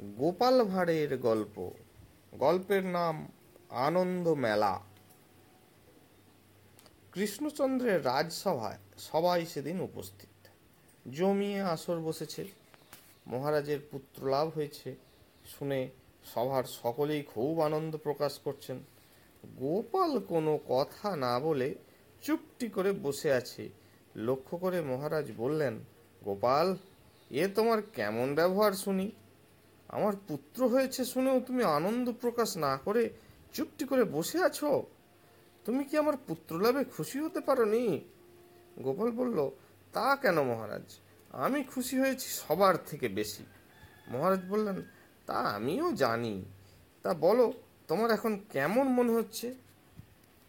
[0.00, 1.70] গোপাল ভাঁড়ের গল্প।
[2.34, 3.28] গল্পের নাম
[3.68, 4.80] আনন্দ মেলা।
[7.12, 10.48] কৃষ্ণচন্দ্রের রাজসভায় সবাই সেদিন উপস্থিত।
[11.14, 12.46] জমিয়ে আসর বসেছে।
[13.26, 14.96] মহারাজের পুত্র লাভ হয়েছে।
[15.58, 15.88] শুনে
[16.34, 18.80] সভার সকলেই খুব আনন্দ প্রকাশ করছেন।
[19.56, 21.74] গোপাল কোনো কথা না বলে
[22.22, 23.68] চুপটি করে বসে আছে।
[24.16, 25.84] লক্ষ্য করে মহারাজ বললেন,
[26.24, 26.76] গোপাল,
[27.30, 29.10] এ তোমার কেমন ব্যবহার শুনি?
[29.88, 33.10] আমার পুত্র হয়েছে শুনেও তুমি আনন্দ প্রকাশ না করে
[33.52, 34.82] চুপটি করে বসে আছো।
[35.64, 38.00] তুমি কি আমার পুত্র লাভে খুশি হতে পারোনি?
[38.82, 39.50] গোপাল বলল,
[39.92, 40.98] তা কেন মহারাজ?
[41.30, 43.44] আমি খুশি হয়েছি সবার থেকে বেশি।
[44.08, 44.82] মহারাজ বললেন,
[45.26, 46.44] তা আমিও জানি।
[47.02, 47.52] তা বলো,
[47.88, 49.54] তোমার এখন কেমন মনে হচ্ছে?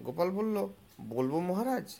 [0.00, 0.68] গোপাল বলল,
[1.00, 1.96] বলব মহারাজ,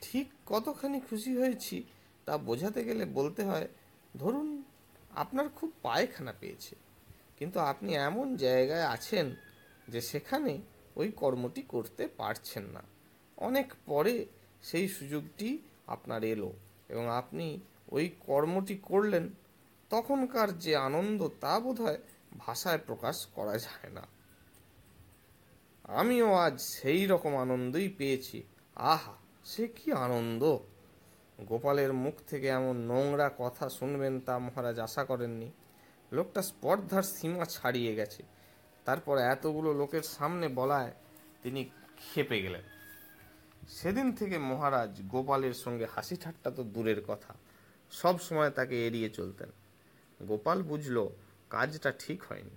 [0.00, 1.84] ঠিক কতখানি খুশি হয়েছি
[2.26, 3.68] তা বোঝাতে গেলে বলতে হয়,
[4.18, 4.59] ধরুন
[5.10, 6.76] আপনার খুব পায়খানা পেয়েছে।
[7.38, 9.36] কিন্তু আপনি এমন জায়গায় আছেন
[9.88, 10.60] যে সেখানে
[10.96, 12.82] ওই কর্মটি করতে পারছেন না।
[13.36, 14.26] অনেক পরে
[14.62, 16.52] সেই সুযোগটি আপনার এলো
[16.88, 17.60] এবং আপনি
[17.92, 19.28] ওই কর্মটি করলেন,
[19.90, 21.98] তখনকার যে আনন্দ তা বোধহয়
[22.38, 24.06] ভাষায় প্রকাশ করা যায় না।
[25.84, 28.42] আমিও আজ সেই রকম আনন্দই পেয়েছি।
[28.76, 30.58] আহা, সে কি আনন্দ!
[31.46, 35.50] গোপালের মুখ থেকে এমন নোংরা কথা শুনবেন তা মহারাজ আশা করেননি।
[36.12, 38.22] লোকটা স্পর্ধার সীমা ছাড়িয়ে গেছে।
[38.84, 40.92] তারপর এতগুলো লোকের সামনে বলায়
[41.42, 42.62] তিনি খেপে গেলেন।
[43.68, 47.34] সেদিন থেকে মহারাজ গোপালের সঙ্গে হাসি ঠাট্টা তো দূরের কথা।
[47.90, 49.48] সব সময় তাকে এড়িয়ে চলতেন।
[50.26, 51.08] গোপাল বুঝল
[51.50, 52.50] কাজটা ঠিক হয়নি।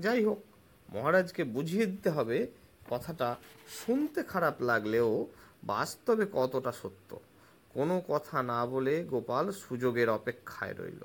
[0.00, 0.42] যাই হোক,
[0.90, 2.46] মহারাজকে বুঝিয়ে দিতে হবে,
[2.90, 3.36] কথাটা
[3.68, 5.26] শুনতে খারাপ লাগলেও
[5.64, 7.20] বাস্তবে কতটা সত্য।
[7.74, 11.02] কোনো কথা না বলে গোপাল সুযোগের অপেক্ষায় রইল।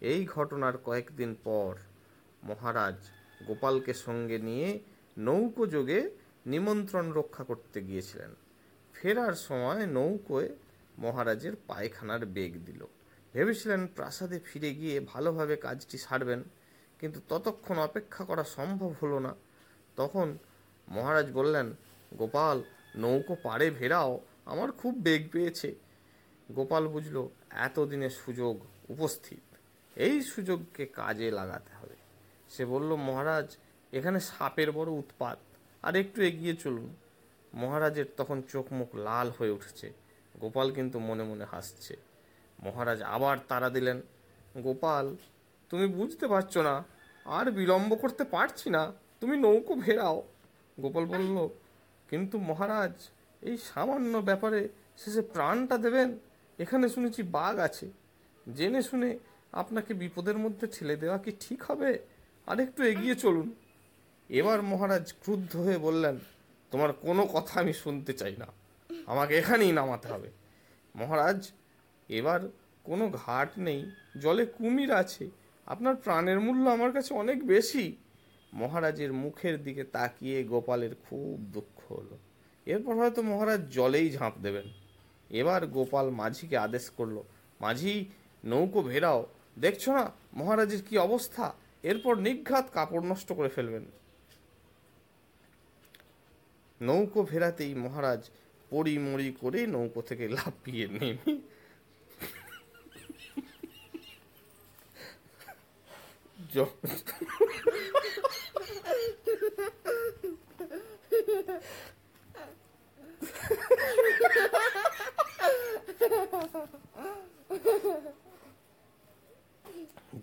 [0.00, 1.72] এই ঘটনার কয়েকদিন পর
[2.42, 2.98] মহারাজ
[3.46, 4.68] গোপালকে সঙ্গে নিয়ে
[5.16, 6.00] নৌকো যোগে
[6.46, 8.32] নিমন্ত্রণ রক্ষা করতে গিয়েছিলেন।
[8.94, 10.48] ফেরার সময় নৌকোয়
[10.98, 12.80] মহারাজের পায়খানার বেগ দিল।
[13.34, 16.40] ভেবেছিলেন প্রাসাদে ফিরে গিয়ে ভালোভাবে কাজটি সারবেন,
[17.00, 19.32] কিন্তু ততক্ষণ অপেক্ষা করা সম্ভব হলো না।
[19.96, 20.38] তখন
[20.88, 21.66] মহারাজ বললেন,
[22.12, 22.56] গোপাল,
[22.96, 25.68] নৌকো পাড়ে ভেরাও আমার খুব বেগ পেয়েছে।
[26.54, 29.56] গোপাল বুঝল, এতদিনের সুযোগ উপস্থিত।
[29.96, 31.96] এই সুযোগকে কাজে লাগাতে হবে।
[32.48, 33.56] সে বলল, মহারাজ,
[33.92, 35.38] এখানে সাপের বড় উৎপাত।
[35.82, 36.96] আর একটু এগিয়ে চলুন।
[37.54, 39.92] মহারাজের তখন চোখ মুখ লাল হয়ে উঠছে।
[40.38, 41.96] গোপাল কিন্তু মনে মনে হাসছে।
[42.62, 44.02] মহারাজ আবার তারা দিলেন,
[44.56, 45.16] গোপাল,
[45.70, 46.84] তুমি বুঝতে পারছ না,
[47.24, 50.22] আর বিলম্ব করতে পারছি না, তুমি নৌকো ভেরাও
[50.80, 51.48] গোপাল বলল,
[52.10, 53.08] কিন্তু মহারাজ,
[53.42, 56.18] এই সামান্য ব্যাপারে শেষে প্রাণটা দেবেন?
[56.58, 57.90] এখানে শুনেছি বাঘ আছে।
[58.54, 59.18] জেনে শুনে
[59.52, 61.98] আপনাকে বিপদের মধ্যে ঠেলে দেওয়া কি ঠিক হবে?
[62.46, 63.54] আর একটু এগিয়ে চলুন।
[64.28, 66.18] এবার মহারাজ ক্রুদ্ধ হয়ে বললেন,
[66.70, 68.46] তোমার কোনো কথা আমি শুনতে চাই না।
[69.06, 70.30] আমাকে এখানেই নামাতে হবে।
[70.96, 71.50] মহারাজ,
[72.08, 72.40] এবার
[72.84, 73.90] কোনো ঘাট নেই,
[74.20, 75.30] জলে কুমির আছে।
[75.66, 77.96] আপনার প্রাণের মূল্য আমার কাছে অনেক বেশি।
[78.52, 82.18] মহারাজের মুখের দিকে তাকিয়ে গোপালের খুব দুঃখ হলো।
[82.66, 84.87] এরপর হয়তো মহারাজ জলেই ঝাঁপ দেবেন।
[85.30, 87.16] এবার গোপাল মাঝিকে আদেশ করল,
[87.60, 87.94] মাঝি,
[88.44, 89.20] নৌকো ভেরাও
[89.64, 90.04] দেখছ না
[90.38, 91.44] মহারাজের কি অবস্থা?
[91.90, 93.84] এরপর নিঘাত কাপড় নষ্ট করে ফেলবেন।
[96.80, 98.22] নৌকো ভেরাতেই মহারাজ
[98.70, 101.32] পড়ি মড়ি করে নৌকো থেকে লাফিয়ে নেমে।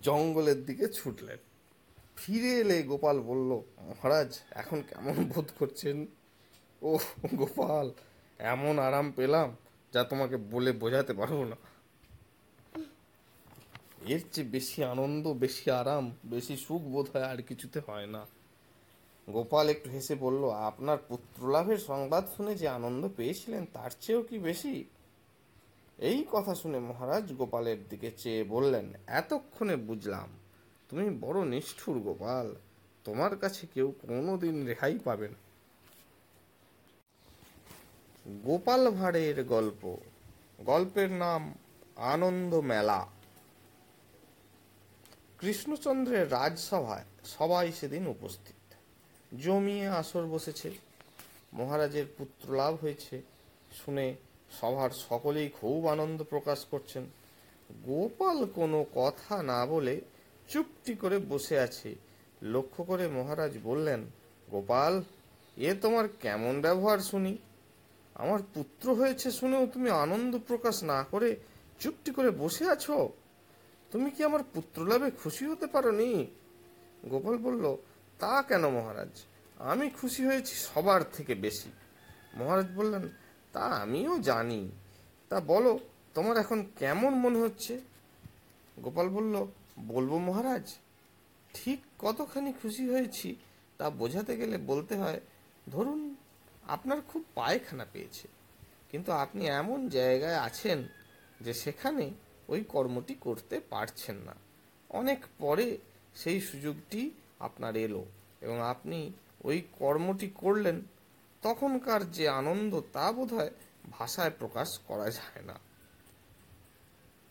[0.06, 1.38] জঙ্গলের দিকে ছুটলেন।
[2.16, 3.50] ফিরে এলে গোপাল বলল,
[3.88, 6.06] মহারাজ, এখন কেমন বোধ করছেন?
[6.82, 6.90] ও
[7.40, 7.86] গোপাল,
[8.38, 9.48] এমন আরাম পেলাম
[9.92, 11.56] যা তোমাকে বলে বোঝাতে পারব না।
[14.12, 18.22] এর চেয়ে বেশি আনন্দ, বেশি আরাম, বেশি সুখ বোধ হয় আর কিছুতে হয় না।
[19.28, 24.74] গোপাল একটু হেসে বলল, আপনার পুত্রলাভের সংবাদ শুনে যে আনন্দ পেয়েছিলেন, তার চেয়েও কি বেশি?
[25.98, 30.28] এই কথা শুনে মহারাজ গোপালের দিকে চেয়ে বললেন, এতক্ষণে বুঝলাম,
[30.88, 32.54] তুমি বড় নিষ্ঠুর গোপাল।
[33.04, 35.34] তোমার কাছে কেউ কোনোদিন রেহাই পাবেন
[38.28, 39.96] গোপাল ভাঁড়ের গল্প।
[40.60, 41.54] গল্পের নাম
[41.96, 43.06] আনন্দ মেলা।
[45.38, 48.74] কৃষ্ণচন্দ্রের রাজসভায় সবাই সেদিন উপস্থিত।
[49.40, 50.70] জমিয়ে আসর বসেছে।
[51.52, 53.22] মহারাজের পুত্র লাভ হয়েছে।
[53.72, 54.14] শুনে
[54.50, 57.04] সভার সকলেই খুব আনন্দ প্রকাশ করছেন।
[57.84, 60.00] গোপাল কোনো কথা না বলে
[60.48, 61.94] চুপটি করে বসে আছে।
[62.42, 64.04] লক্ষ্য করে মহারাজ বললেন,
[64.50, 65.02] গোপাল,
[65.56, 67.38] এ তোমার কেমন ব্যবহার শুনি?
[68.14, 71.36] আমার পুত্র হয়েছে শুনেও তুমি আনন্দ প্রকাশ না করে
[71.80, 73.12] চুপটি করে বসে আছো।
[73.90, 76.26] তুমি কি আমার পুত্র লাভে খুশি হতে পারোনি?
[77.04, 77.76] গোপাল বলল,
[78.18, 79.08] তা কেন মহারাজ?
[79.58, 81.70] আমি খুশি হয়েছি সবার থেকে বেশি।
[82.34, 83.08] মহারাজ বললেন
[83.56, 84.62] তা আমিও জানি।
[85.30, 85.72] তা বলো,
[86.14, 87.74] তোমার এখন কেমন মনে হচ্ছে?
[88.76, 89.34] গোপাল বলল,
[89.92, 90.66] বলব মহারাজ,
[91.54, 93.28] ঠিক কতখানি খুশি হয়েছি
[93.78, 95.20] তা বোঝাতে গেলে বলতে হয়,
[95.66, 96.00] ধরুন
[96.74, 98.26] আপনার খুব পায়খানা পেয়েছে,
[98.90, 100.78] কিন্তু আপনি এমন জায়গায় আছেন
[101.44, 102.04] যে সেখানে
[102.52, 104.34] ওই কর্মটি করতে পারছেন না।
[104.90, 105.66] অনেক পরে
[106.20, 107.00] সেই সুযোগটি
[107.46, 108.02] আপনার এলো
[108.44, 108.98] এবং আপনি
[109.48, 110.76] ওই কর্মটি করলেন
[111.46, 113.50] তখনকার যে আনন্দ তা বোধহয়
[113.90, 115.54] ভাষায় প্রকাশ করা যায় না।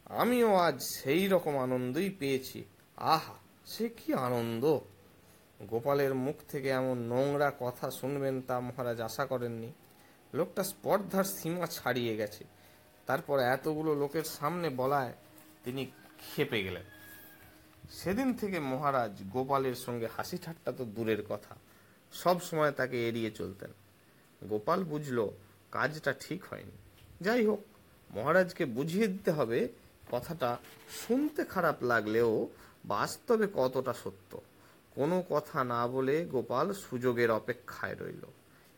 [0.05, 2.63] আমিও আজ সেই রকম আনন্দই পেয়েছি।
[2.97, 3.33] আহা,
[3.65, 4.79] সে কি আনন্দ!
[5.61, 9.73] গোপালের মুখ থেকে এমন নোংরা কথা শুনবেন তা মহারাজ আশা করেননি।
[10.33, 12.45] লোকটা স্পর্ধার সীমা ছাড়িয়ে গেছে।
[13.05, 15.13] তারপর এতগুলো লোকের সামনে বলায়
[15.63, 16.83] তিনি খেপে গেলেন।
[17.89, 21.55] সেদিন থেকে মহারাজ গোপালের সঙ্গে হাসি ঠাট্টা তো দূরের কথা।
[22.11, 23.71] সব সময় তাকে এড়িয়ে চলতেন।
[24.45, 25.29] গোপাল বুঝল
[25.71, 26.77] কাজটা ঠিক হয়নি।
[27.21, 27.61] যাই হোক,
[28.15, 29.67] মহারাজকে বুঝিয়ে দিতে হবে,
[30.11, 30.57] কথাটা
[30.89, 32.49] শুনতে খারাপ লাগলেও
[32.85, 34.41] বাস্তবে কতটা সত্য।
[34.91, 38.23] কোনো কথা না বলে গোপাল সুযোগের অপেক্ষায় রইল।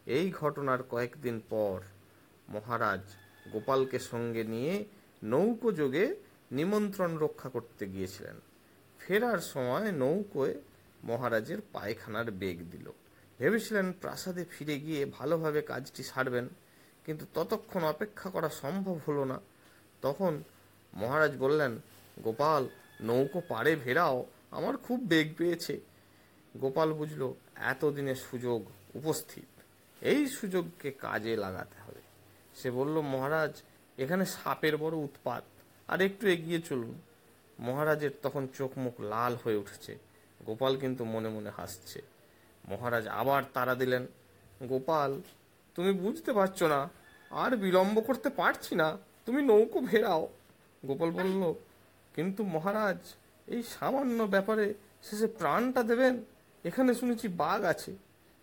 [0.06, 1.80] এই ঘটনার কয়েকদিন পর
[2.50, 3.02] মহারাজ
[3.52, 4.86] গোপালকে সঙ্গে নিয়ে
[5.24, 6.16] নৌকো যোগে
[6.52, 8.38] নিমন্ত্রণ রক্ষা করতে গিয়েছিলেন।
[9.00, 10.54] ফেরার সময় নৌকোয়
[11.04, 12.92] মহারাজের পায়খানার বেগ দিল।
[13.40, 16.46] ভেবেছিলেন প্রাসাদে ফিরে গিয়ে ভালোভাবে কাজটি সারবেন,
[17.06, 19.38] কিন্তু ততক্ষণ অপেক্ষা করা সম্ভব হলো না।
[20.02, 20.34] তখন
[20.94, 21.74] মহারাজ বললেন,
[22.26, 22.64] গোপাল,
[23.08, 24.18] নৌকো পাড়ে ভেরাও
[24.58, 25.76] আমার খুব বেগ পেয়েছে।
[26.56, 27.22] গোপাল বুঝল
[27.72, 28.60] এতদিনের সুযোগ
[29.00, 29.50] উপস্থিত,
[30.02, 32.02] এই সুযোগকে কাজে লাগাতে হবে।
[32.56, 33.54] সে বলল, মহারাজ,
[33.98, 35.44] এখানে সাপের বড় উৎপাত,
[35.90, 36.96] আর একটু এগিয়ে চলুন।
[37.60, 39.94] মহারাজের তখন চোখ মুখ লাল হয়ে উঠেছে।
[40.48, 42.00] গোপাল কিন্তু মনে মনে হাসছে।
[42.68, 44.04] মহারাজ আবার তারা দিলেন,
[44.72, 45.12] গোপাল,
[45.76, 46.80] তুমি বুঝতে পারছ না,
[47.32, 48.88] আর বিলম্ব করতে পারছি না,
[49.26, 50.24] তুমি নৌকো ভেরাও
[50.86, 51.42] গোপাল বলল,
[52.16, 53.00] কিন্তু মহারাজ,
[53.48, 54.74] এই সামান্য ব্যাপারে
[55.08, 56.14] শেষে প্রাণটা দেবেন?
[56.66, 57.92] এখানে শুনেছি বাঘ আছে।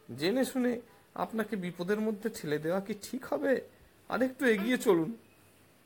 [0.09, 0.73] জেনে শুনে
[1.15, 3.53] আপনাকে বিপদের মধ্যে ঠেলে দেওয়া কি ঠিক হবে?
[4.09, 5.11] আর একটু এগিয়ে চলুন।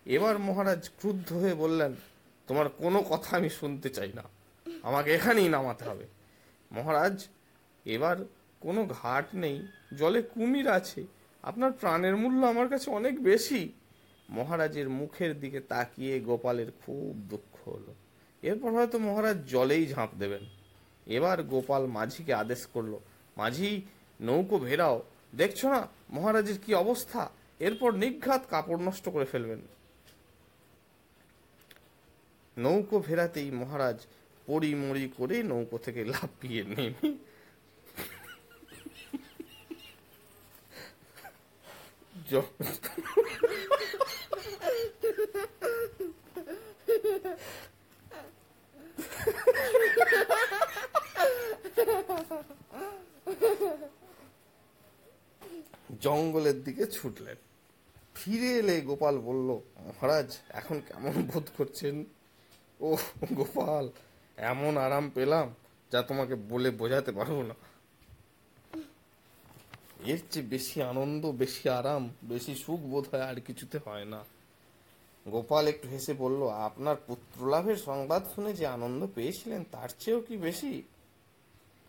[0.06, 1.92] এবার মহারাজ ক্রুদ্ধ হয়ে বললেন,
[2.48, 4.24] তোমার কোনো কথা আমি শুনতে চাই না।
[4.88, 6.06] আমাকে এখানেই নামাতে হবে।
[6.70, 7.16] মহারাজ
[7.94, 8.16] এবার
[8.64, 9.56] কোনো ঘাট নেই,
[10.00, 11.00] জলে কুমির আছে,
[11.42, 13.62] আপনার প্রাণের মূল্য আমার কাছে অনেক বেশি।
[14.28, 17.92] মহারাজের মুখের দিকে তাকিয়ে গোপালের খুব দুঃখ হলো।
[18.42, 20.44] এরপর হয়তো মহারাজ জলেই ঝাঁপ দেবেন।
[21.16, 22.92] এবার গোপাল মাঝিকে আদেশ করল,
[23.36, 23.70] মাঝি,
[24.20, 24.96] নৌকো ভেরাও
[25.40, 25.80] দেখছ না
[26.16, 27.22] মহারাজের কি অবস্থা?
[27.66, 29.60] এরপর নিঘাত কাপড় নষ্ট করে ফেলবেন।
[32.56, 33.98] নৌকো ভেরাতেই মহারাজ
[34.46, 37.08] পড়ি মরি করে নৌকো থেকে লাফিয়ে নেমে
[56.04, 57.38] জঙ্গলের দিকে ছুটলেন।
[58.16, 59.48] ফিরে এলে গোপাল বলল,
[59.86, 60.28] মহারাজ,
[60.60, 61.96] এখন কেমন বোধ করছেন?
[62.86, 62.88] ও
[63.38, 63.84] গোপাল,
[64.52, 65.46] এমন আরাম পেলাম
[65.92, 67.54] যা তোমাকে বলে বোঝাতে পারব না।
[70.12, 74.20] এর চেয়ে বেশি আনন্দ, বেশি আরাম, বেশি সুখ বোধ হয় আর কিছুতে হয় না।
[75.26, 80.72] গোপাল একটু হেসে বলল, আপনার পুত্রলাভের সংবাদ শুনে যে আনন্দ পেয়েছিলেন, তার চেয়েও কি বেশি?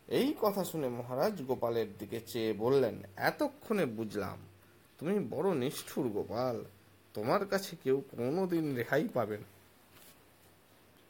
[0.07, 2.95] এই কথা শুনে মহারাজ গোপালের দিকে চেয়ে বললেন,
[3.29, 4.37] এতক্ষণে বুঝলাম,
[4.97, 6.57] তুমি বড় নিষ্ঠুর গোপাল।
[7.15, 9.49] তোমার কাছে কেউ কোনোদিন রেহাই পাবে না।